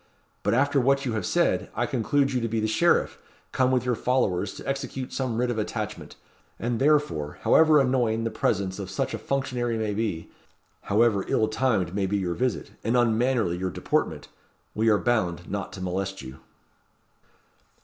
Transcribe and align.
But 0.41 0.55
after 0.55 0.81
what 0.81 1.05
you 1.05 1.13
have 1.13 1.27
said, 1.27 1.69
I 1.75 1.85
conclude 1.85 2.33
you 2.33 2.41
to 2.41 2.47
be 2.47 2.59
the 2.59 2.65
sheriff, 2.65 3.19
come 3.51 3.69
with 3.69 3.85
your 3.85 3.93
followers 3.93 4.51
to 4.55 4.67
execute 4.67 5.13
some 5.13 5.37
writ 5.37 5.51
of 5.51 5.59
attachment; 5.59 6.15
and 6.57 6.79
therefore, 6.79 7.37
however 7.41 7.79
annoying 7.79 8.23
the 8.23 8.31
presence 8.31 8.79
of 8.79 8.89
such 8.89 9.13
a 9.13 9.19
functionary 9.19 9.77
may 9.77 9.93
be, 9.93 10.31
however 10.85 11.23
ill 11.27 11.47
timed 11.47 11.93
may 11.93 12.07
be 12.07 12.17
your 12.17 12.33
visit, 12.33 12.71
and 12.83 12.97
unmannerly 12.97 13.57
your 13.59 13.69
deportment, 13.69 14.27
we 14.73 14.89
are 14.89 14.97
bound 14.97 15.47
not 15.51 15.71
to 15.73 15.81
molest 15.83 16.23
you." 16.23 16.39